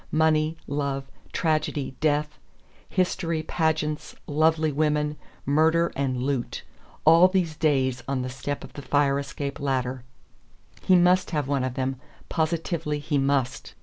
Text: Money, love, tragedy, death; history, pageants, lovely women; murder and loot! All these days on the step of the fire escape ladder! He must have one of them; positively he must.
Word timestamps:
Money, 0.11 0.57
love, 0.65 1.03
tragedy, 1.31 1.93
death; 1.99 2.39
history, 2.89 3.43
pageants, 3.43 4.15
lovely 4.25 4.71
women; 4.71 5.15
murder 5.45 5.91
and 5.95 6.23
loot! 6.23 6.63
All 7.05 7.27
these 7.27 7.55
days 7.55 8.01
on 8.07 8.23
the 8.23 8.27
step 8.29 8.63
of 8.63 8.73
the 8.73 8.81
fire 8.81 9.19
escape 9.19 9.59
ladder! 9.59 10.03
He 10.81 10.95
must 10.95 11.29
have 11.29 11.47
one 11.47 11.63
of 11.63 11.75
them; 11.75 11.97
positively 12.29 12.97
he 12.97 13.19
must. 13.19 13.75